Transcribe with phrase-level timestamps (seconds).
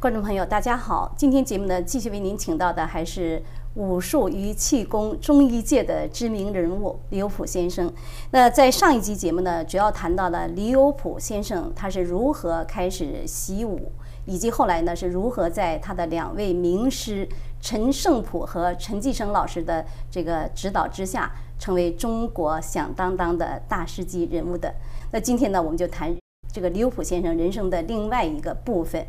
[0.00, 1.12] 观众朋友，大家好！
[1.14, 3.42] 今天节目呢，继续为您请到的还是
[3.74, 7.92] 武术与气功中医界的知名人物李有普先生。
[8.30, 13.92] 那在上一集节目呢，主要谈到了李有普先生他是如何开始习武，
[14.24, 17.28] 以及后来呢是如何在他的两位名师
[17.60, 24.74] 陈胜普和陈继生老师的这个指导之下，成为中国响当当的大师级人物的。
[25.12, 26.16] 那今天呢，我们就谈
[26.50, 29.06] 这个李有普先生人生的另外一个部分。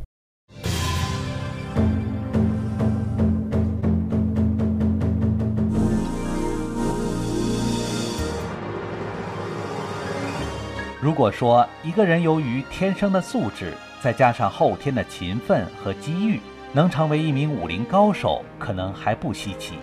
[11.02, 16.40] 如果说一个人由于天生的素质，再加上后天的勤奋和机遇，
[16.72, 19.80] 能成为一名武林高手，可能还不稀奇。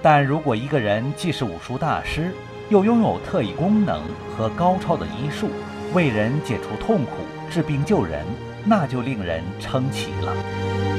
[0.00, 2.32] 但如果一个人既是武术大师，
[2.70, 4.02] 又拥有特异功能
[4.36, 5.48] 和高超的医术，
[5.94, 7.10] 为人解除痛苦、
[7.50, 8.24] 治病救人，
[8.64, 10.91] 那就令人称奇了。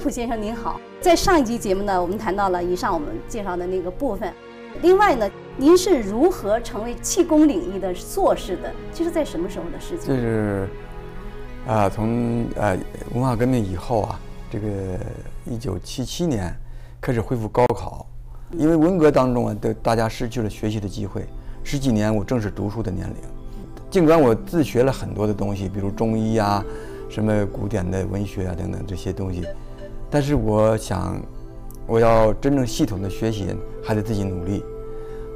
[0.00, 4.32] 普先生您好，在上一集节目呢，我们谈到了以上我们介绍的那个部分。
[4.80, 8.72] 另外呢，您是如何成为气功领域的硕士的？
[8.94, 10.06] 这是在什么时候的事情？
[10.06, 10.68] 这是
[11.68, 12.78] 啊，从呃
[13.12, 14.18] 文化革命以后啊，
[14.50, 14.66] 这个
[15.44, 16.50] 一九七七年
[16.98, 18.06] 开始恢复高考，
[18.52, 21.26] 因为文革当中啊，的大家失去了学习的机会，
[21.62, 23.16] 十几年我正是读书的年龄。
[23.90, 26.64] 尽管我自学了很多的东西，比如中医啊，
[27.10, 29.44] 什么古典的文学啊等等这些东西。
[30.10, 31.20] 但是我想，
[31.86, 34.64] 我要真正系统的学习，还得自己努力。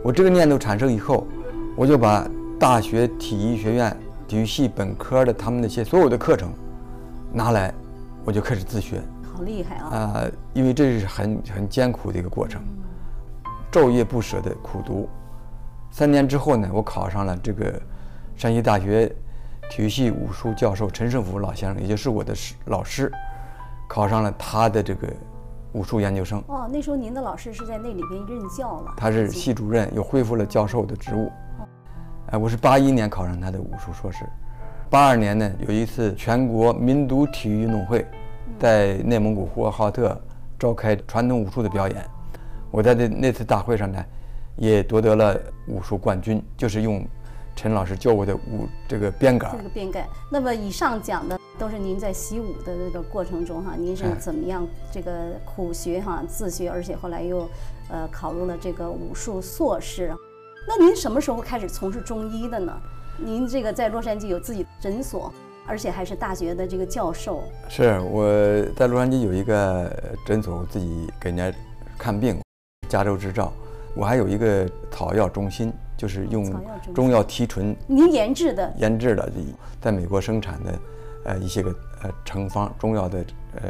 [0.03, 1.27] 我这个念头产生以后，
[1.77, 6.53] 我就把大学体育学院体育系本科的他们那些所有的课程
[7.33, 7.73] 拿来，
[8.25, 9.01] 我就开始自学。
[9.33, 9.89] 好厉害啊！
[9.89, 12.61] 啊，因为这是很很艰苦的一个过程，
[13.71, 15.09] 昼夜不舍的苦读。
[15.91, 17.81] 三年之后呢，我考上了这个
[18.37, 19.07] 山西大学
[19.71, 23.11] 体育系武术教授陈胜福老先生，也就是我的师老师。
[23.95, 25.07] 考上了他的这个
[25.71, 26.43] 武术研究生。
[26.49, 31.31] 哦，那时候您的老师是在那里边任教了，他是系主任，又恢复了教授的职务。
[32.33, 34.25] 哎，我是八一年考上他的武术硕士，
[34.91, 38.05] 八二年呢有一次全国民族体育运动会，
[38.59, 40.21] 在内蒙古呼和浩特
[40.59, 42.05] 召开传统武术的表演，
[42.73, 44.05] 我在那那次大会上呢，
[44.57, 45.39] 也夺得了
[45.69, 47.07] 武术冠军，就是用。
[47.57, 50.07] 陈老师教我的武这个鞭杆，这个鞭杆。
[50.31, 57.49] 那么以上讲的都是您在习武的这个过程中哈，您是怎么样这个苦学哈自学，而且后来又
[57.89, 60.13] 呃考入了这个武术硕士。
[60.67, 62.73] 那您什么时候开始从事中医的呢？
[63.17, 65.33] 您这个在洛杉矶有自己诊所，
[65.67, 67.45] 而且还是大学的这个教授。
[67.69, 68.27] 是我
[68.75, 69.89] 在洛杉矶有一个
[70.27, 71.57] 诊所，我自己给人家
[71.97, 72.41] 看病，
[72.89, 73.53] 加州执照。
[73.95, 75.73] 我还有一个草药中心。
[76.05, 76.45] 就是用
[76.95, 79.27] 中药提纯，您研制的，研制的，
[79.81, 80.79] 在美国生产的，
[81.25, 83.63] 呃，一些个呃成方中药的呃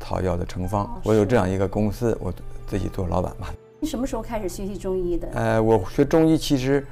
[0.00, 0.98] 草药的成方。
[1.04, 2.32] 我有这样一个公司，我
[2.66, 3.48] 自己做老板嘛。
[3.80, 5.28] 你什么时候开始学习中医的？
[5.34, 6.86] 呃，我学中医其实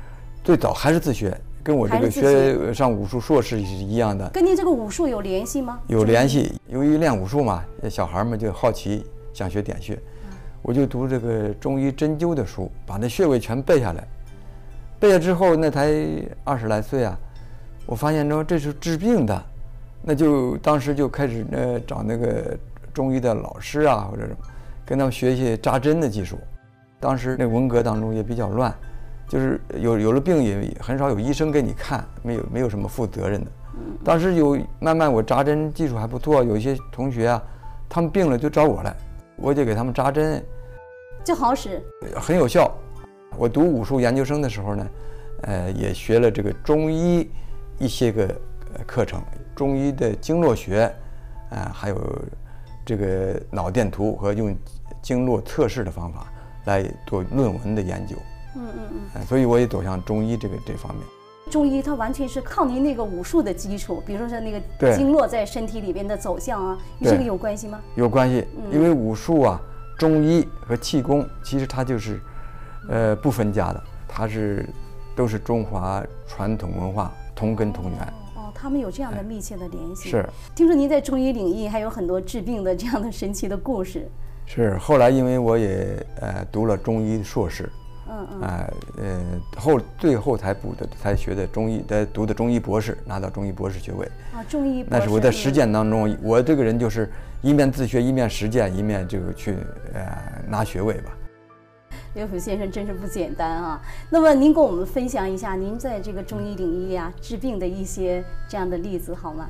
[0.45, 4.29] 最早还是自学，跟我这个学上武术硕士是一样的。
[4.29, 5.81] 跟您这个武术有联系吗？
[5.87, 9.99] 有联系，由于练武术嘛，小孩们就好奇想学点穴，
[10.61, 14.07] 我就读这个中医针灸的书，把那穴位全背下来。
[15.01, 15.91] 背了之后，那才
[16.45, 17.19] 二十来岁啊，
[17.87, 19.43] 我发现说这是治病的，
[20.03, 22.57] 那就当时就开始呃找那个
[22.93, 24.37] 中医的老师啊，或者什么，
[24.85, 26.39] 跟他们学习扎针的技术。
[27.01, 28.75] 当时那文革当中也比较乱，
[29.27, 33.51] 就是有有了病也很少有医生给你看，没有没有什么负责任的。
[34.05, 37.43] 当时有慢慢我扎针技术还不错，有一些同学啊，
[37.89, 38.95] 他们病了就找我来，
[39.37, 40.45] 我就给他们扎针，
[41.25, 41.83] 就好使，
[42.17, 42.71] 很有效。
[43.37, 44.89] 我读武术研究生的时候呢，
[45.43, 47.31] 呃，也学了这个中医
[47.79, 48.29] 一些个
[48.87, 49.23] 课程，
[49.55, 50.93] 中医的经络学，
[51.51, 52.23] 啊，还有
[52.85, 54.55] 这个脑电图和用
[55.01, 56.27] 经络测试的方法
[56.67, 58.17] 来做论文的研究。
[58.57, 59.27] 嗯嗯嗯。
[59.27, 61.03] 所以我也走向中医这个这方面。
[61.51, 67.81] 中医它完全是靠您那个武术的基础，比如说那个经络在身体里边的走向啊，与这个有关系吗？
[67.95, 69.61] 有关系，因为武术啊，
[69.97, 72.21] 中医和气功其实它就是。
[72.89, 74.67] 呃，不分家的，它是
[75.15, 78.01] 都是中华传统文化同根同源。
[78.37, 80.11] 哦，他们有这样的密切的联系。
[80.11, 84.09] 是，听说您在中医领域还有很多治病的这样的神奇的故事。
[84.47, 87.71] 是，后来因为我也呃读了中医硕士，
[88.09, 89.21] 嗯嗯，呃呃
[89.57, 94.07] 后最后才补的才学的中医，在读的中医博士，拿到中医博士学位。
[94.35, 94.99] 啊，中医博士。
[94.99, 97.09] 那是我在实践当中，我这个人就是
[97.43, 99.55] 一面自学，一面实践，一面这个去
[99.95, 100.03] 呃
[100.49, 101.13] 拿学位吧。
[102.21, 103.81] 岳父先生真是不简单啊。
[104.11, 109.49] 那么您跟我们分享一下您在这个中医领域啊治病的一些这样的例子好吗？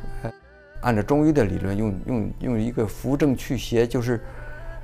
[0.83, 4.21] 按照中医的理论，用用用一个扶正祛邪，就是，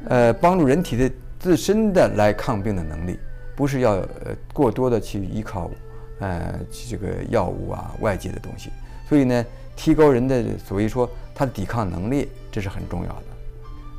[0.09, 3.19] 呃，帮助人体的自身的来抗病的能力，
[3.55, 5.71] 不是要呃过多的去依靠，
[6.19, 8.71] 呃这个药物啊外界的东西。
[9.09, 9.47] 所以呢，
[9.77, 13.23] 提高人的所谓说他的抵抗能力，这是很重要的。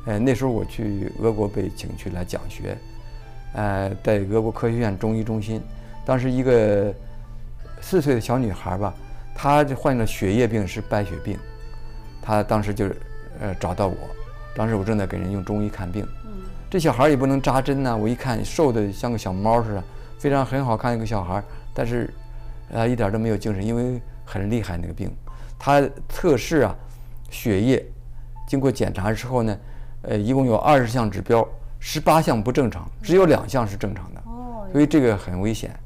[0.07, 2.77] 呃，那时候我去俄国被请去来讲学，
[3.53, 5.61] 呃，在俄国科学院中医中心，
[6.05, 6.93] 当时一个
[7.81, 8.93] 四岁的小女孩吧，
[9.33, 11.37] 她就患了血液病，是白血病。
[12.21, 12.95] 她当时就是
[13.39, 13.95] 呃找到我，
[14.55, 16.05] 当时我正在给人用中医看病。
[16.69, 19.83] 这小孩也不能扎针呐、我一看瘦的像个小猫似的，
[20.19, 21.41] 非常很好看一个小孩，
[21.73, 22.13] 但是
[22.69, 25.09] 呃一点都没有精神，因为很厉害那个病。
[25.57, 26.75] 他测试啊
[27.29, 27.83] 血液，
[28.45, 29.57] 经过检查之后呢，
[30.01, 31.47] 呃一共有二十项指标，
[31.79, 35.77] 十八项不正常，只有两项是正常的，哦，所以这个很危险。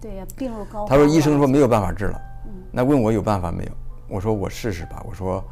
[0.00, 0.88] 对呀、病入膏肓。
[0.88, 2.20] 他说医生说没有办法治了，
[2.70, 3.70] 那问我有办法没有？
[4.08, 5.02] 我说我试试吧。
[5.08, 5.44] 我说，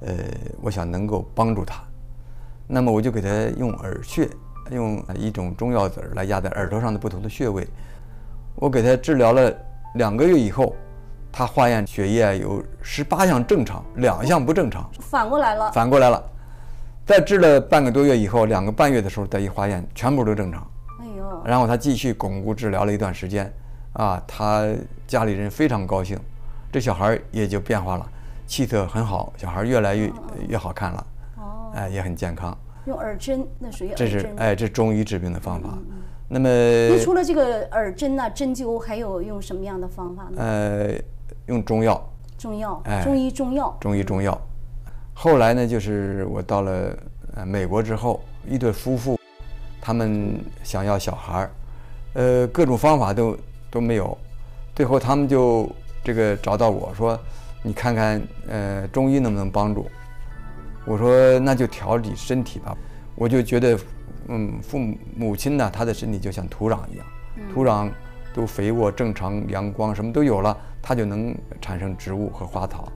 [0.00, 0.14] 呃，
[0.60, 1.82] 我想能够帮助他，
[2.66, 4.28] 那么我就给他用耳穴，
[4.70, 7.66] 用一种中药籽儿来压在耳朵上的不同的穴位。
[8.56, 9.52] 我给他治疗了
[9.94, 10.76] 两个月以后，
[11.32, 15.72] 他化验血液有十八项正常，两项不正常，反过来了。
[15.72, 16.22] 反过来了。
[17.06, 20.66] 再治了半个多月以后，两个半月的时候再一化验，全部都正常。
[21.00, 23.52] 哎呦，然后他继续巩固治疗了一段时间，
[23.92, 24.66] 啊，他
[25.06, 26.18] 家里人非常高兴，
[26.72, 28.08] 这小孩儿也就变化了，
[28.46, 30.10] 气色很好，小孩儿越来越
[30.48, 31.06] 越好看了，
[31.36, 32.56] 哦，哎，也很健康。
[32.86, 34.34] 用耳针，那属于耳这是针。
[34.38, 35.68] 哎，这是中医治病的方法。
[36.26, 40.36] 那您么除了这个耳针呐、针灸，还有用什么样的方法呢？
[40.38, 40.94] 呃，
[41.46, 42.02] 用中药，
[42.38, 43.76] 中药，哎中医中药。
[43.78, 44.40] 中医中药。
[45.16, 46.96] 后来呢，就是我到了
[47.36, 49.18] 呃美国之后，一对夫妇，
[49.80, 51.50] 他们想要小孩儿，
[52.14, 53.36] 呃，各种方法都
[53.70, 54.16] 都没有，
[54.74, 55.70] 最后他们就
[56.02, 57.18] 这个找到我说，
[57.62, 59.88] 你看看呃中医能不能帮助？
[60.84, 62.76] 我说那就调理身体吧，
[63.14, 63.78] 我就觉得，
[64.28, 67.06] 嗯，父母母亲呢，她的身体就像土壤一样，
[67.54, 67.90] 土壤
[68.34, 72.92] 都肥沃、正常、阳光什么都有了，它就能产生植物和花草。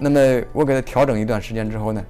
[0.00, 0.18] 那么
[0.54, 2.02] 我给他调整一段时间之后呢，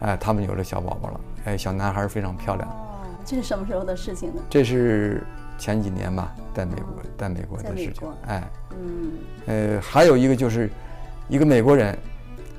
[0.00, 2.68] 哎，他们有了小宝宝了，哎，小男孩儿非常漂亮。
[2.68, 4.42] 哦，这是什么时候的事情呢？
[4.50, 5.24] 这是
[5.56, 8.08] 前几年吧，在美国，在美国的事情。
[8.26, 8.42] 哎，
[8.72, 9.12] 嗯，
[9.46, 10.68] 呃，还有一个就是，
[11.28, 11.96] 一个美国人，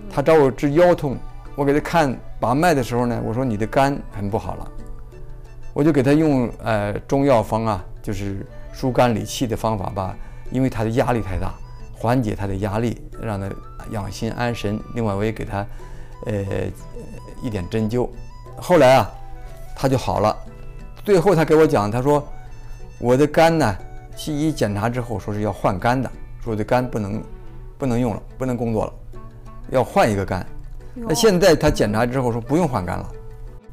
[0.10, 1.18] 他找我治腰痛，
[1.56, 4.72] 我给他看把脉的时候呢，我说你的肝很不好了，
[5.74, 10.16] 我就给他用呃中药方啊，就是疏肝理气的方法吧，
[10.52, 11.54] 因为他的压力太大，
[11.94, 13.50] 缓解他的压力，让他
[13.92, 14.80] 养心安神。
[14.96, 15.66] 另外我也给他
[16.26, 16.34] 呃
[17.42, 18.10] 一点针灸，
[18.58, 19.12] 后来啊
[19.76, 20.36] 他就好了，
[21.04, 22.26] 最后他给我讲，他说
[23.00, 23.78] 我的肝呢，
[24.16, 26.12] 西医检查之后说是要换肝的，
[26.44, 27.24] 说我的肝不能
[27.78, 28.94] 不能用了，不能工作了，
[29.70, 30.46] 要换一个肝。
[30.94, 33.12] 那现在他检查之后说不用换肝了。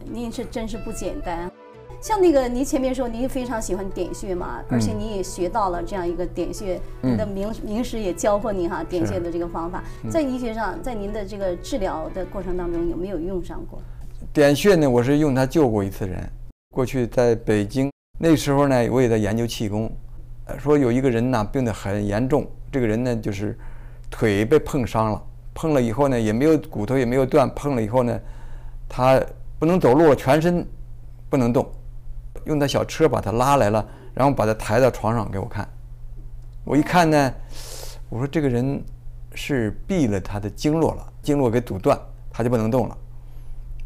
[0.05, 1.51] 您是真是不简单。
[2.01, 13.81] 像那个，您前面说您非常喜欢点穴嘛，而且你也学到了这样一个点穴，你的名名师也教过你哈点穴的这个方法，在医学上，在您的这个治疗的过程当中有没有用上过？
[14.33, 16.23] 点穴呢，我是用它救过一次人。
[16.75, 19.91] 过去在北京那时候呢，我也在研究气功，
[20.45, 23.59] 呃说有一个人呢病得很严重，这个人呢就是
[24.11, 25.23] 腿被碰伤了，
[25.55, 28.21] 碰了以后呢也没有骨头也没有断，碰了以后呢，
[28.89, 29.21] 他
[29.59, 30.67] 不能走路了，全身
[31.31, 31.67] 不能动，
[32.47, 35.69] 用他小车把他拉来了，然后把他抬到床上给我看。
[36.65, 37.35] 我一看呢，
[38.09, 38.83] 我说这个人
[39.35, 42.01] 是闭了他的经络了，经络给阻断，
[42.31, 42.97] 他就不能动了。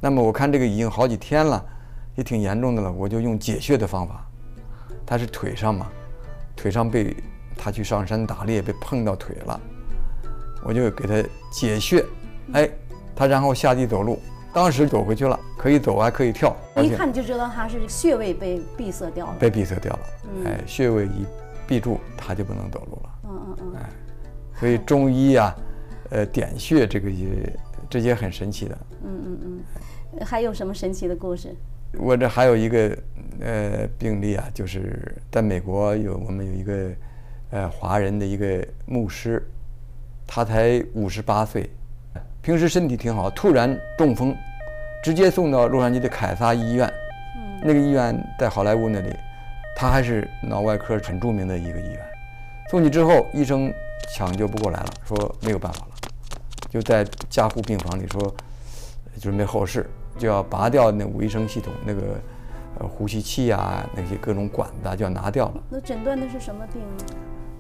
[0.00, 1.62] 那么我看这个已经好几天了，
[2.14, 4.26] 也挺严重的了，我就用解穴的方法。
[5.04, 5.90] 他是腿上嘛，
[6.54, 7.16] 腿上被
[7.56, 9.60] 他去上山打猎被碰到腿了，
[10.62, 12.04] 我就给他解穴，
[12.52, 12.70] 哎，
[13.14, 14.20] 他然后下地走路，
[14.52, 19.36] 当时走回去了，可以走还可以跳，一看就知道他是穴位被闭塞掉了。
[19.38, 20.00] 被闭塞掉了，
[20.46, 21.24] 哎，穴位一
[21.66, 23.10] 闭住，他就不能走路了。
[23.24, 23.80] 嗯嗯嗯，
[24.58, 25.54] 所以中医啊，
[26.10, 27.26] 呃，点穴这个也
[27.88, 28.78] 这些很神奇的。
[29.04, 31.54] 嗯嗯嗯还有什么神奇的故事？
[31.96, 32.98] 我这还有一个
[33.40, 36.90] 呃病例啊，就是在美国有我们有一个
[37.50, 39.44] 呃华人的一个牧师，
[40.26, 41.70] 他才五十八岁，
[42.42, 44.34] 平时身体挺好，突然中风，
[45.02, 46.90] 直接送到洛杉矶的凯撒医院。
[47.62, 49.14] 那个医院在好莱坞那里，
[49.76, 52.00] 他还是脑外科很著名的一个医院。
[52.70, 53.70] 送去之后，医生
[54.08, 55.92] 抢救不过来了，说没有办法了，
[56.70, 58.34] 就在加护病房里说
[59.20, 62.00] 准备后事，就要拔掉那维生系统那个
[62.78, 65.62] 呃呼吸器呀、那些各种管子啊就要拿掉了。
[65.68, 67.14] 那诊断的是什么病呢？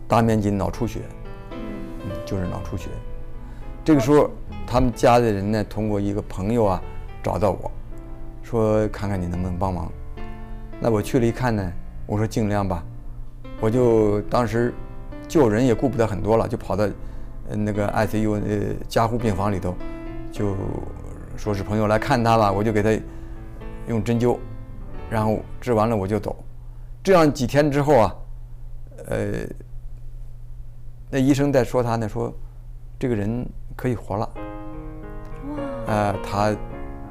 [0.08, 1.00] 大面积脑出血，
[1.50, 1.58] 嗯
[2.06, 2.88] 嗯，就是脑出血。
[3.84, 4.30] 这个时候，
[4.72, 6.80] 他们家的人呢，通过一个朋友啊，
[7.24, 7.68] 找到我，
[8.40, 9.90] 说看看你能不能帮忙。
[10.78, 11.72] 那我去了一看呢，
[12.06, 12.80] 我说尽量吧。
[13.60, 14.72] 我就当时
[15.26, 16.88] 救人也顾不得很多了，就跑到
[17.48, 19.74] 那个 ICU 呃加护病房里头，
[20.30, 20.54] 就
[21.36, 22.96] 说是朋友来看他吧，我就给他
[23.88, 24.38] 用针灸，
[25.10, 26.36] 然后治完了我就走。
[27.02, 28.14] 这样几天之后啊，
[29.08, 29.32] 呃，
[31.10, 32.32] 那医生在说他呢，说
[33.00, 34.30] 这个人可以活了。
[35.90, 36.56] 呃，他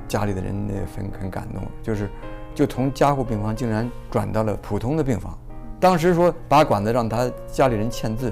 [0.08, 2.10] 家里的人呢很很感动，就是
[2.56, 5.38] 就从加护病房竟然转到了普通的病房。
[5.82, 8.32] 当时说拔管子让他家里人签字，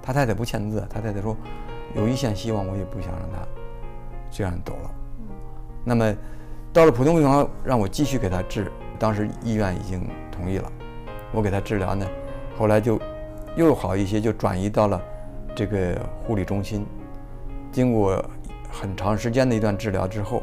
[0.00, 1.36] 他太太不签字，他太太说
[1.96, 3.38] 有一线希望，我也不想让他
[4.30, 4.90] 这样走了。
[5.84, 6.14] 那么
[6.72, 10.70] 到了普通病房，让我继续给他治，当时医院已经同意了，
[11.32, 12.06] 我给他治疗呢，
[12.56, 13.00] 后来就
[13.56, 15.02] 又好一些，就转移到了
[15.56, 16.86] 这个护理中心。
[17.72, 18.24] 经过
[18.70, 20.42] 很长时间的一段治疗之后，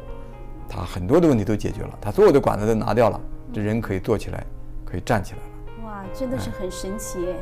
[0.67, 3.19] 他很多的问题都解决了，他所有的管子都拿掉了，
[3.53, 4.45] 这人可以坐起来，
[4.83, 5.85] 可以站起来了。
[5.85, 7.35] 哇，真的是很神奇哎。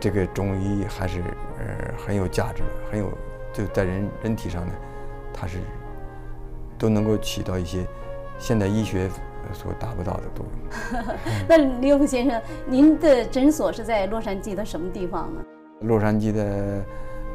[0.00, 1.20] 这个中医还是
[1.58, 3.10] 呃很有价值的，很有
[3.52, 4.72] 就在人人体上呢，
[5.32, 5.58] 它是
[6.76, 7.86] 都能够起到一些
[8.38, 9.08] 现代医学
[9.52, 11.04] 所达不到的作用。
[11.48, 15.40] 那李有福先生，您的诊所是在洛杉矶的什么地方呢？
[15.82, 16.84] 洛杉矶的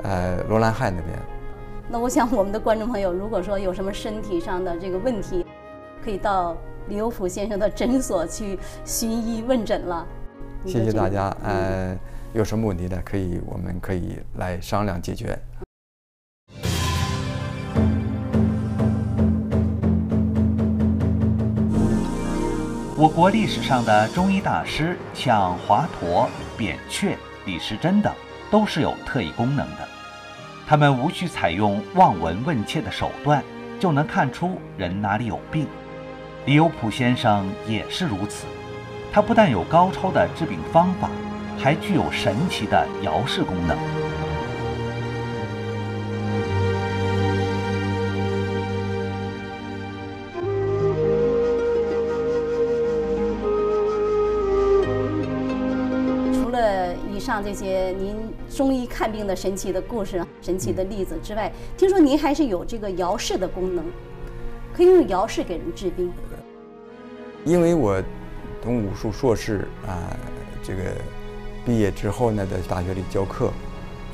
[0.03, 1.17] 呃罗兰汉那边，
[1.91, 5.43] 那我想我们的观众朋友，如果说有什么身体上的这个问题，
[6.05, 6.55] 可以到
[6.87, 10.05] 李有福先生的诊所去寻医问诊了。
[10.67, 11.35] 谢谢大家。
[11.43, 11.97] 呃，
[12.31, 13.01] 有什么问题呢？
[13.03, 15.35] 可以我们可以来商量解决。
[22.95, 27.17] 我国历史上的中医大师，像华佗、扁鹊、
[27.47, 28.13] 李时珍等，
[28.51, 29.98] 都是有特异功能的。
[30.69, 33.43] 他们无需采用望闻问切的手段，
[33.79, 35.65] 就能看出人哪里有病。
[36.45, 38.45] 李有朴先生也是如此，
[39.11, 41.09] 他不但有高超的治病方法，
[41.57, 43.75] 还具有神奇的遥视功能。
[57.39, 58.17] 上这些您
[58.49, 63.85] 中医看病的神奇的故事、神奇的例子之外，听说您还是有这个遥视的功能，
[64.75, 66.11] 可以用遥视给人治病。
[67.45, 68.03] 因为我
[68.61, 70.13] 从武术硕士啊，
[70.61, 70.81] 这个
[71.65, 73.53] 毕业之后呢，在大学里教课，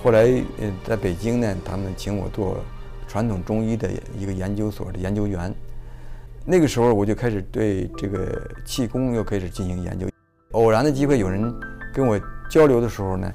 [0.04, 0.20] 后来
[0.60, 2.60] 呃在北京呢，他们请我做
[3.08, 5.52] 传统中医的一个研究所的研究员。
[6.46, 10.06] 那个时候我就开始对这个气功又开始进行研究。
[10.52, 11.52] 偶然的机会，有人
[11.92, 13.32] 跟我交流的时候呢，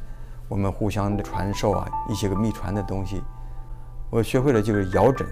[0.49, 3.23] 我们互相的传授啊一些个秘传的东西，
[4.11, 5.27] 我学会了就是摇诊。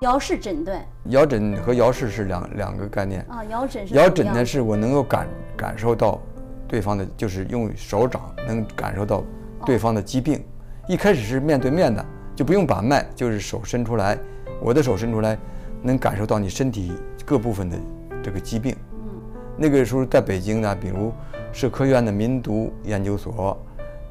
[0.00, 3.24] 摇式诊断摇诊和摇式是两两个概念。
[3.28, 6.20] 啊，遥诊是摇诊呢，是我能够感感受到
[6.66, 9.22] 对方的，就是用手掌能感受到
[9.64, 10.42] 对方的疾病。
[10.88, 12.04] 一开始是面对面的，
[12.34, 14.18] 就不用把脉，就是手伸出来，
[14.60, 15.38] 我的手伸出来，
[15.82, 16.92] 能感受到你身体
[17.24, 17.78] 各部分的
[18.24, 18.74] 这个疾病。
[18.92, 19.08] 嗯
[19.56, 21.12] 那个时候在北京呢，比如
[21.52, 23.56] 社科院的民族研究所，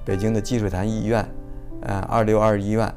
[0.05, 1.27] 北京的积水潭医院，
[1.81, 2.93] 呃，二六二医院，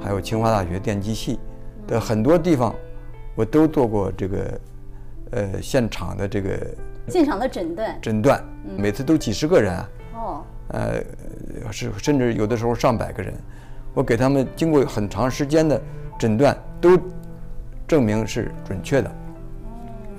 [0.00, 1.38] 还有清华大学电机系
[1.86, 2.72] 的很多地方，
[3.34, 4.60] 我都做过这个，
[5.32, 6.56] 呃，现场的这个
[7.08, 8.42] 现场的诊断诊断，
[8.76, 11.02] 每次都几十个人啊，哦，呃，
[11.72, 13.34] 是甚至有的时候上百个人，
[13.94, 15.80] 我给他们经过很长时间的
[16.18, 16.96] 诊断，都
[17.86, 19.10] 证明是准确的，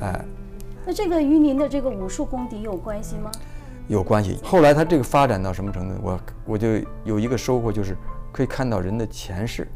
[0.02, 0.26] 哎、
[0.86, 3.32] 那这个与您的这个武术功底有关系吗？
[3.90, 4.40] 有关系。
[4.42, 6.68] 后来他这个发展到什么程度，我我就
[7.04, 7.98] 有一个收获，就是
[8.32, 9.68] 可以看到人的前世。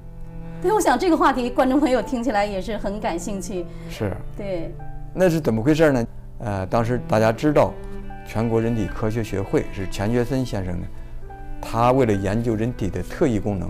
[0.61, 3.65] 对，我想这个话题观众朋友听起来也是很感兴趣。
[3.89, 4.73] 是，对，
[5.13, 6.07] 那是怎么回事呢？
[6.39, 7.73] 呃，当时大家知道，
[8.25, 10.87] 全国人体科学学会是钱学森先生呢，
[11.61, 13.69] 他为了研究人体的特异功能，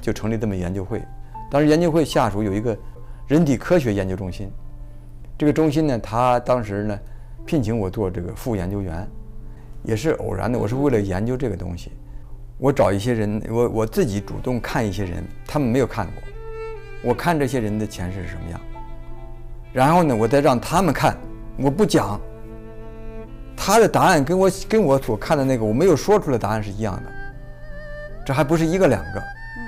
[0.00, 1.02] 就成立这么研究会。
[1.50, 2.76] 当时研究会下属有一个
[3.26, 4.50] 人体科学研究中心，
[5.36, 6.98] 这个中心呢，他当时呢
[7.44, 9.08] 聘请我做这个副研究员，
[9.82, 10.58] 也是偶然的。
[10.58, 11.92] 我是为了研究这个东西，
[12.58, 16.22] 我找一些人，我我自己主动看一些人，他们没有看过，
[17.02, 18.60] 我看这些人的前世是什么样。
[19.72, 21.16] 然后呢，我再让他们看，
[21.56, 22.20] 我不讲，
[23.56, 27.12] 他的答案跟我跟我所看的那个我没有说出来答案是一样的，
[28.26, 29.18] 这还不是一个两个。
[29.18, 29.60] 嗯，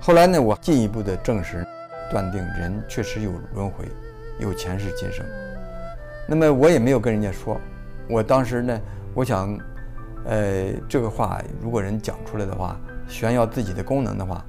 [0.00, 1.66] 后来呢，我进一步的证实，
[2.10, 3.84] 断定人确实有轮回，
[4.38, 5.24] 有前世今生。
[6.26, 7.58] 那么我也没有跟人家说，
[8.08, 8.80] 我当时呢，
[9.14, 9.58] 我想，
[10.24, 14.44] 呃，这个话如果人讲出来的话，炫耀自己的功能的话，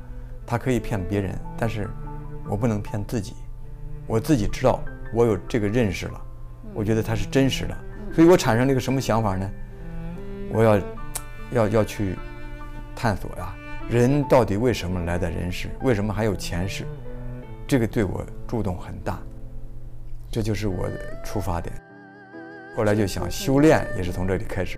[0.45, 1.89] 他可以骗别人，但是
[2.47, 3.33] 我不能骗自己，
[4.05, 6.21] 我自己知道我有这个认识了，
[6.73, 7.77] 我觉得它是真实的，
[8.13, 9.49] 所以我产生了一个什么想法呢？
[10.51, 10.79] 我要，
[11.51, 12.15] 要要去
[12.95, 13.55] 探索呀，
[13.89, 15.69] 人到底为什么来在人世？
[15.81, 16.85] 为什么还有前世？
[17.67, 19.19] 这个对我触动很大。
[20.31, 21.73] 这就是我的出发点，
[22.75, 24.77] 后来就想修炼，也是从这里开始。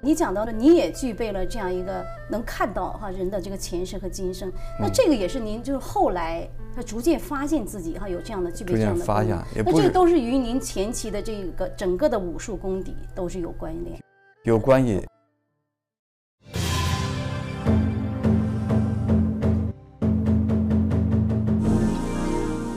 [0.00, 14.00] 你讲到了，你也具备了这样一个能看到哈人的这个前世和今生，那这个也是您就是后来他逐渐发现自己哈有这样的具备这样的发现，那这个都是与您前期的这个整个的武术功底都是有关联，
[14.44, 15.04] 有关系。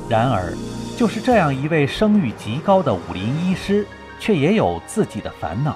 [0.10, 0.53] 然而。
[0.98, 3.88] 就是这样一位声誉极高的武林医师，
[4.19, 5.75] 却也有自己的烦恼。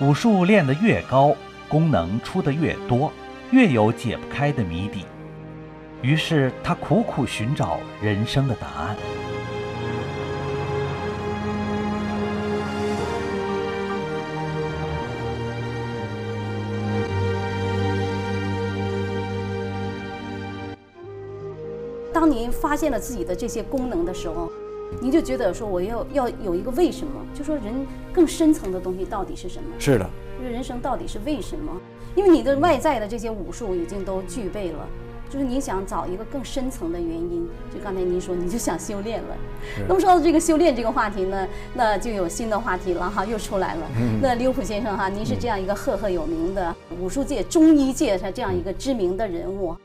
[0.00, 1.34] 武术练得越高，
[1.68, 3.12] 功能出得越多，
[3.50, 5.04] 越有解不开的谜底。
[6.02, 8.96] 于是他苦苦寻找人生的答案。
[22.12, 24.50] 当您发现了自己的这些功能的时候，
[25.00, 27.12] 您就觉得说我要要有一个为什么？
[27.34, 29.68] 就说人更深层的东西到底是什么？
[29.78, 31.72] 是的，就是人生到底是为什么？
[32.14, 34.86] 因为你的外在的这些武术已经都具备了，
[35.28, 37.46] 就是你想找一个更深层的原因。
[37.74, 39.36] 就刚才您说，你就想修炼了。
[39.86, 43.82] 那么说到这个修炼这个话题呢，那就有新的话题了哈，又出来了。
[44.22, 49.76] 那刘普先生哈，您是这样一个赫赫有名的武术界、中医界他这样一个知名的人物。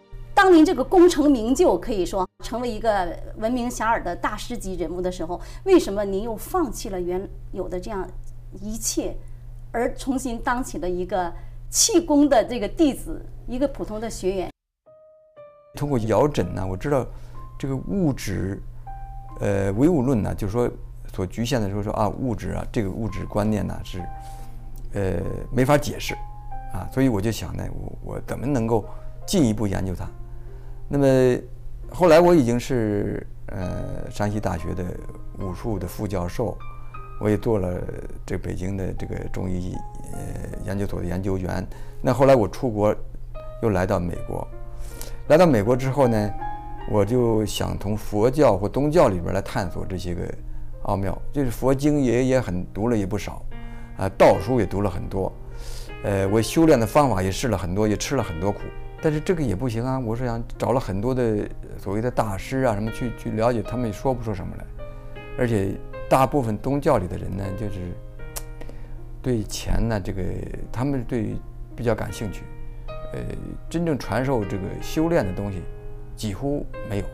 [0.42, 8.10] 当您这个功成名就，可以说成为一个闻名遐迩的大师级人物的时候，为什么您又放弃了原有的这样
[8.60, 9.16] 一切，
[9.72, 11.32] 而重新当起了一个
[11.70, 14.50] 气功的这个弟子，一个普通的学员？
[15.76, 17.06] 通过摇诊呢，我知道
[17.60, 18.60] 这个物质，
[19.42, 20.68] 呃，唯物论呢，就是说
[21.14, 24.02] 所局限的时候说啊，物质啊，这个物质观念呢是，
[24.94, 26.16] 呃，没法解释，
[26.74, 28.84] 啊，所以我就想呢，我我怎么能够
[29.28, 30.10] 进一步研究它？
[30.94, 31.40] 那么
[31.90, 34.84] 后来我已经是呃山西大学的
[35.40, 36.58] 武术的副教授，
[37.22, 37.82] 我也做了
[38.26, 39.74] 这北京的这个中医
[40.12, 40.20] 呃
[40.66, 41.66] 研究所的研究员。
[42.02, 42.94] 那后来我出国，
[43.64, 44.46] 又来到美国，
[45.30, 46.30] 来到美国之后呢，
[46.92, 50.22] 我就想从佛教或宗教里边来探索这些个
[50.84, 53.46] 奥妙，就是佛经也也很读了也不少，
[53.96, 55.32] 啊道书也读了很多，
[56.04, 58.60] 呃我修炼的方法也试了很多，也吃了很多苦。
[59.02, 60.00] 但是这个也不行啊！
[60.00, 61.40] 我是想找了很多的
[61.78, 64.66] 所谓的大师啊，什么去去了解，他们也说不出什么来。
[65.40, 65.76] 而且
[66.08, 67.80] 大部分宗教里的人呢，就是
[69.22, 70.22] 对钱呢，这个
[70.72, 71.36] 他们对
[71.76, 72.44] 比较感兴趣。
[73.14, 73.20] 呃，
[73.70, 75.64] 真正传授这个修炼的东西
[76.16, 77.06] 几乎没有。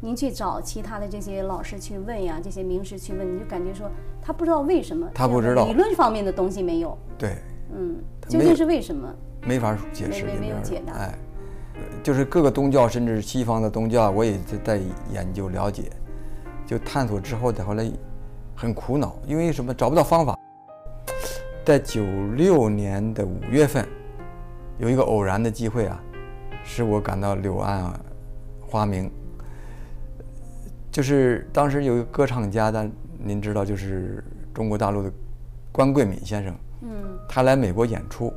[0.00, 6.98] 您去找其他的这些老师去问呀，这些名师去问，你就感觉说他不知道为什么，他不知道理论方面的东西没有。
[7.16, 7.36] 对，
[7.72, 7.96] 嗯，
[8.28, 9.14] 究竟是为什么？
[9.46, 10.94] 没法解释，没有解答。
[10.94, 11.14] 哎，
[12.02, 14.80] 就是各个宗教，甚至西方的宗教，我也在
[15.12, 15.84] 研究了解，
[16.66, 17.90] 就探索之后，再后来
[18.54, 20.38] 很苦恼，因为什么找不到方法。
[21.64, 22.04] 在九
[22.36, 23.86] 六年的五月份，
[24.78, 26.00] 有一个偶然的机会啊，
[26.62, 27.92] 使我感到柳暗
[28.60, 29.10] 花明。
[30.92, 35.10] 就是当时有一个歌唱家，但您知道，就是中国大陆的
[35.72, 38.32] 关桂敏先生，嗯，他来美国演出。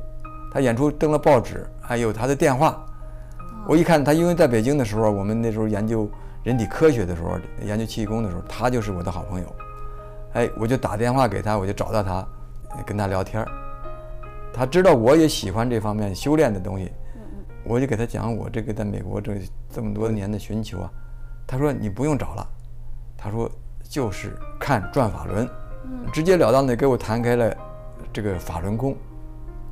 [0.50, 2.84] 他演出登了报纸，还有他的电话。
[3.66, 6.10] 我一看他，因为在北京的时候，我们那时候研究
[6.42, 9.46] 人体科学的时候，研究气功的时候，他就是我的好朋友。
[10.32, 12.26] 哎，我就打电话给他，我就找到他，
[12.86, 13.44] 跟他聊天
[14.52, 16.90] 他知道我也喜欢这方面修炼的东西，
[17.64, 19.34] 我就给他讲我这个在美国这
[19.70, 20.90] 这么多年的寻求啊。
[21.46, 22.46] 他说你不用找了，
[23.16, 23.50] 他说
[23.82, 25.48] 就是看转法轮，
[26.12, 27.54] 直截了当的给我谈开了
[28.12, 28.96] 这个法轮功。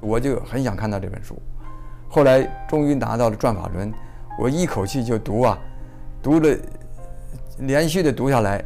[0.01, 1.41] 我就很想看到这本书，
[2.09, 3.93] 后来终于拿到了《转法轮》，
[4.39, 5.59] 我一口气就读啊，
[6.23, 6.57] 读了，
[7.59, 8.63] 连续的读下来，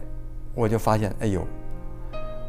[0.54, 1.46] 我就发现，哎呦，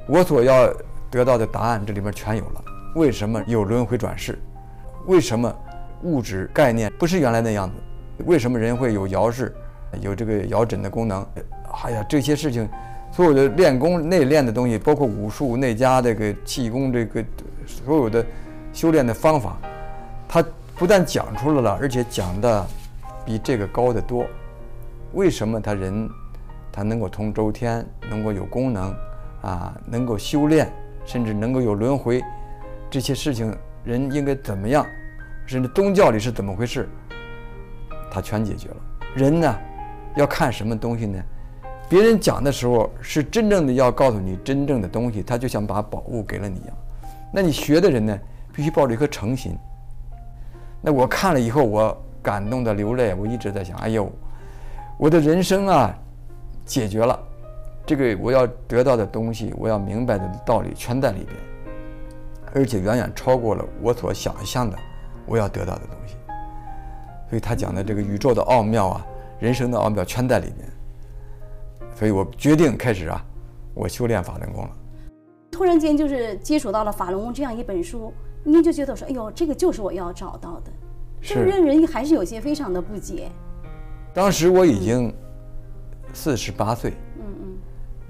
[0.07, 0.73] 我所要
[1.09, 2.63] 得到的答案这里面全有了。
[2.95, 4.37] 为什么有轮回转世？
[5.05, 5.53] 为什么
[6.03, 7.75] 物质概念不是原来那样子？
[8.25, 9.55] 为什么人会有摇式，
[10.01, 11.25] 有这个摇枕的功能？
[11.83, 12.67] 哎呀，这些事情，
[13.11, 17.23] 所有的练功内练的东西，包括武术内家这个气功这个
[17.65, 18.25] 所有的。
[18.73, 19.57] 修炼的方法，
[20.27, 20.43] 他
[20.75, 22.65] 不但讲出来了，而且讲的
[23.25, 24.25] 比这个高得多。
[25.13, 26.09] 为什么他人
[26.71, 28.95] 他能够通周天，能够有功能，
[29.41, 30.71] 啊，能够修炼，
[31.05, 32.21] 甚至能够有轮回，
[32.89, 33.53] 这些事情
[33.83, 34.85] 人应该怎么样，
[35.45, 36.87] 甚至宗教里是怎么回事，
[38.09, 38.77] 他全解决了。
[39.13, 39.55] 人呢，
[40.15, 41.21] 要看什么东西呢？
[41.89, 46.77] 别人讲的时候是真正的要告诉你真正的东西，他就像把宝物给了你一样。
[47.33, 48.17] 那你学的人呢，
[48.53, 49.55] 必须抱着一颗诚心。
[50.81, 54.11] 那我看了以后，我感动的流泪，我一直在想，哎呦，
[54.97, 55.93] 我的人生啊，
[56.65, 57.19] 解决了。
[57.85, 61.35] 这个我要得到的东西，我要明白的道理全在里边，
[62.53, 64.77] 而且远远超过了我所想象的
[65.25, 66.15] 我要得到的东西。
[67.29, 69.05] 所以他讲的这个宇宙的奥妙啊，
[69.39, 70.69] 人生的奥妙全在里边。
[71.95, 73.23] 所以我决定开始啊，
[73.73, 74.71] 我修炼法轮功了。
[75.51, 80.71] 突然间就是接触到了法轮功这样一本书，您就觉得说，哎呦，这个就是我要找到的。
[81.23, 83.29] 是让人还是有些非常的不解。
[84.11, 85.13] 当时我已经
[86.13, 87.57] 四十八岁，嗯嗯，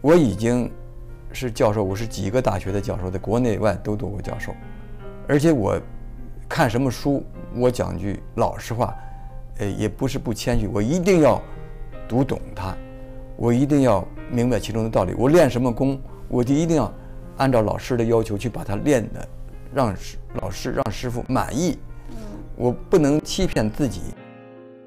[0.02, 0.72] 我已经
[1.34, 4.54] 是教授，我是几个大学的教授，在国内外都做过教授，
[5.28, 5.78] 而且我
[6.48, 7.22] 看什么书，
[7.54, 8.96] 我讲句老实话，
[9.58, 11.41] 呃，也不是不谦虚，我一定要
[12.08, 12.74] 读懂它，
[13.36, 15.13] 我一定要明白其中的道理。
[15.17, 16.89] 我练什么功，我就一定要
[17.36, 19.28] 按照老师的要求去把它练的，
[19.74, 21.78] 让师老师让师傅满意。
[22.56, 24.02] 我不能欺骗自己。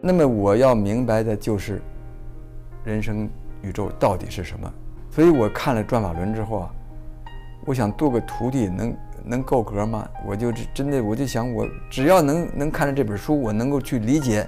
[0.01, 1.81] 那么我要明白的就是，
[2.85, 3.29] 人生
[3.63, 4.73] 宇宙到底是什么。
[5.11, 6.71] 所以我看了转法轮之后啊，
[7.65, 10.07] 我想做个徒弟能能够格吗？
[10.27, 14.47] 我就真的我就想，我只要能能看着这本书，我能够去理解，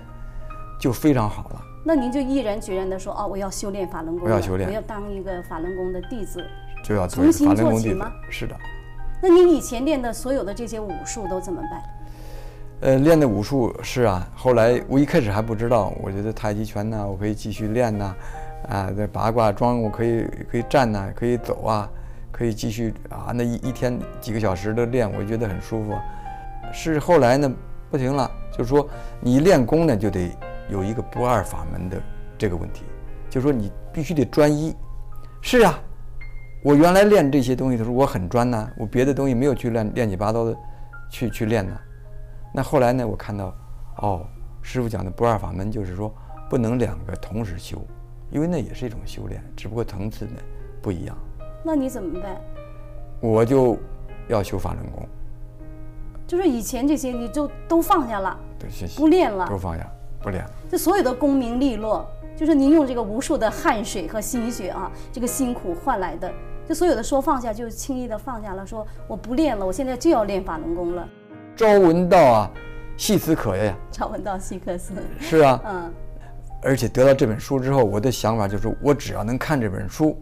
[0.79, 1.63] 就非常好了。
[1.85, 6.45] 那您就毅然决然地说，哦，我要修炼法轮功，我要修炼我要当一个法轮功的弟子。
[6.85, 8.13] 就要做一个重新法轮功弟子做起吗。
[8.29, 8.57] 是的，
[9.21, 11.83] 那你以前练的所有的这些武术都怎么办？
[12.81, 18.15] 呃，练的武术是啊，后来我一开始还不知道，我觉得太极拳呐，我可以继续练呐，
[18.69, 21.89] 啊，这八卦桩我可以可以站呐，可以走啊，
[22.31, 25.95] 可以继续啊，那一一天几个小时的练，我觉得很舒服。
[26.71, 27.51] 是后来呢，
[27.91, 28.87] 不行了，就是说
[29.21, 30.31] 你练功呢，就得
[30.69, 31.97] 有一个不二法门的
[32.37, 32.85] 这个问题，
[33.31, 34.77] 就是说你必须得专一。
[35.41, 35.79] 是啊，
[36.67, 40.57] 我原来练这些东西的时候，我很专呐，我别的东西没有去练乱七八糟的
[41.09, 41.79] 去去练呐。
[42.53, 43.55] 那后来呢，我看到，
[43.99, 44.27] 哦，
[44.63, 46.13] 师傅讲的不二法门就是说
[46.51, 47.79] 不能两个同时修，
[48.33, 50.33] 因为那也是一种修炼，只不过层次呢
[50.83, 51.17] 不一样。
[51.63, 52.37] 那你怎么办？
[53.21, 53.79] 我就
[54.27, 55.07] 要修法轮功，
[56.27, 59.89] 就是以前这些你就都放下了，对，谢谢，不练了都放下，
[60.21, 60.51] 不练了。
[60.69, 66.29] 这所有的功名利落，就是您用这个无数的汗水和心血啊，这个辛苦换来的，
[66.69, 71.09] 就所有的说放下，就轻易的放下了，说我不练了，我现在就要练法轮功了。
[71.55, 72.51] 朝闻道啊，
[72.97, 73.75] 夕死可呀。
[73.93, 74.93] 朝闻道，夕可死。
[75.21, 75.95] 是啊，嗯，
[76.63, 80.21] 而且得到这本书之后，我的想法就是，我只要能看这本书，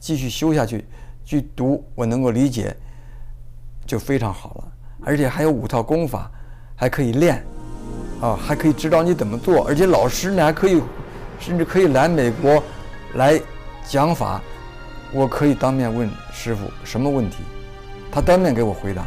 [0.00, 0.84] 继续修下去，
[1.24, 2.76] 去读，我能够理解，
[3.86, 4.72] 就非常好了。
[5.04, 6.30] 而且还有五套功法，
[6.74, 7.44] 还可以练，
[8.20, 9.64] 啊，还可以指导你怎么做。
[9.66, 10.82] 而且老师呢，还可以，
[11.38, 12.62] 甚至可以来美国
[13.14, 13.40] 来
[13.86, 14.42] 讲法，
[15.14, 17.36] 我可以当面问师傅什么问题，
[18.10, 19.06] 他当面给我回答，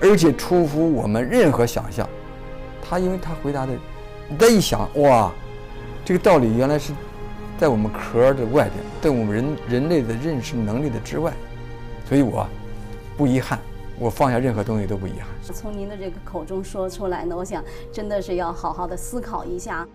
[0.00, 2.08] 而且出乎我们任何想象。
[2.82, 3.72] 他因为他回答的，
[4.28, 5.32] 你再一想，哇，
[6.04, 6.92] 这个道理原来是
[7.56, 11.32] 在我们壳的外边，在我们人人类的认识能力的之外，
[12.08, 12.46] 所以我
[13.16, 13.58] 不遗憾，
[13.96, 15.28] 我放下任何东西都不遗憾。
[15.54, 17.62] 从您的这个口中说出来呢，我想
[17.92, 19.86] 真的是要好好的思考一下。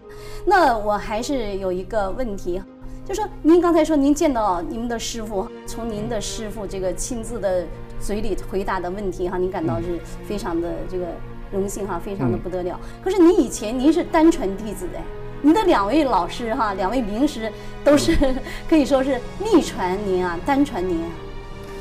[0.45, 2.61] 那我还是有一个问题，
[3.09, 7.65] 就说您刚才说您见到您的师傅，从您的师傅这个亲自的
[7.99, 11.07] 嘴里回答的问题哈，您感到是非常的这个
[11.51, 12.79] 荣幸哈，非常的不得了。
[13.03, 15.01] 可是您以前您是单传弟子哎，
[15.41, 17.51] 您的两位老师哈，两位名师
[17.83, 18.15] 都是
[18.69, 21.09] 可以说是秘传您啊，单传您啊。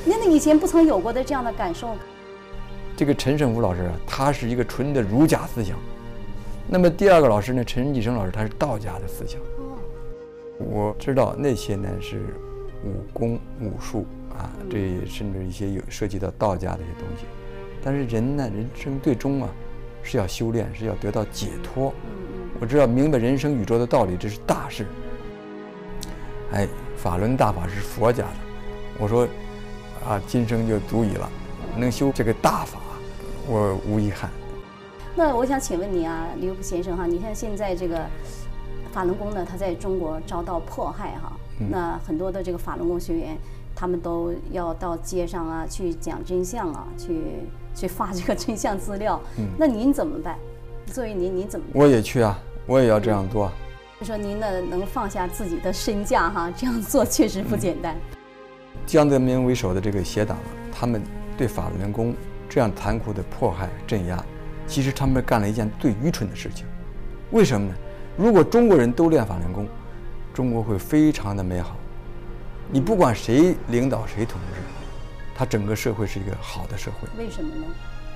[0.06, 1.90] 您的以前不曾有过的这样的感受，
[2.96, 5.76] 这个陈胜福老师啊，他是一个纯的儒家思想。
[6.66, 9.38] 那么第二个老师呢，陈继生老师，他是道家的思想。
[10.58, 12.20] 我知道那些呢是
[12.84, 17.24] 武功武术啊，这甚至一些有涉及到道家的一些东西。
[17.82, 19.48] 但是人呢，人生最终啊
[20.02, 21.92] 是要修炼，是要得到解脱。
[22.60, 24.84] 我知道明白人生宇宙的道理，这是大事。
[26.52, 26.66] 哎，
[26.96, 28.36] 法轮大法是佛家的，
[28.98, 29.28] 我说
[30.06, 31.30] 啊，今生就足矣了，
[31.76, 32.80] 能修这个大法，
[33.46, 34.28] 我无遗憾。
[35.14, 38.04] 那我想请问你啊，刘普先生哈，你看现在这个
[38.92, 41.32] 法轮功呢，它在中国遭到迫害哈，
[41.70, 43.36] 那很多的这个法轮功学员，
[43.74, 47.20] 他们都要到街上啊去讲真相啊，去
[47.74, 49.20] 去发这个真相资料。
[49.56, 50.38] 那您怎么办？
[50.86, 51.82] 作为您，您怎么办？
[51.82, 53.50] 我也去啊，我也要这样做。
[54.00, 57.96] 就说您呢，能放下自己的身价哈，这样做确实不简单。
[58.86, 61.02] 江泽民为首的这个邪党啊，他们
[61.36, 62.14] 对法轮功
[62.48, 64.24] 这样残酷的迫害镇压，
[64.66, 66.64] 其实他们干了一件最愚蠢的事情。
[67.32, 67.74] 为什么呢？
[68.18, 69.64] 如果中国人都练法轮功，
[70.34, 71.76] 中国会非常的美好。
[72.68, 74.60] 你不管谁领导谁统治，
[75.36, 77.06] 他整个社会是一个好的社会。
[77.16, 77.64] 为什么呢？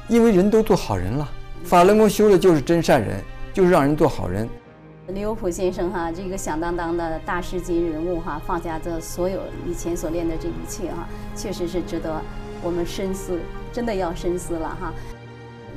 [0.08, 1.28] 因为人都做好人了，
[1.62, 3.22] 法轮功修的就是真善人，
[3.54, 4.48] 就是让人做好人。
[5.06, 12.20] 李有普先生哈，这个响当当的大师级人物哈，放下这所有以前所练的这一切哈，确实是值得
[12.60, 13.38] 我们深思，
[13.72, 14.92] 真的要深思了哈。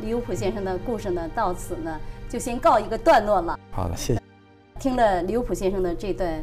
[0.02, 1.96] 李有普先生的故事呢，到此呢
[2.28, 3.60] 就先告一个段落了。
[3.76, 4.22] 好的，谢谢。
[4.80, 6.42] 听了刘普先生的这段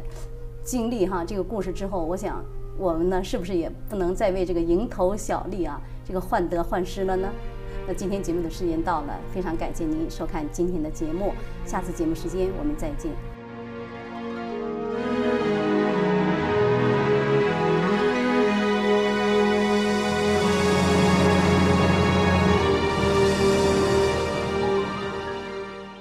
[0.63, 2.45] 经历哈，这个故事之后，我想
[2.77, 7.27] 我们呢是不是也不能再为这个蝇头小利啊，这个患得患失了呢？
[7.87, 11.33] 那今天节目的时间到了，非常感谢您收看今天的节目，
[11.65, 13.11] 下次节目时间我们再见。